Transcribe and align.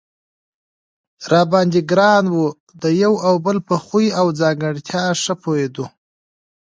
را 1.31 1.41
باندې 1.51 1.79
ګران 1.91 2.25
و، 2.35 2.39
د 2.81 2.83
یو 3.03 3.13
او 3.27 3.35
بل 3.45 3.57
په 3.67 3.75
خوی 3.85 4.07
او 4.19 4.27
ځانګړتیا 4.39 5.03
ښه 5.21 5.33
پوهېدو. 5.41 5.85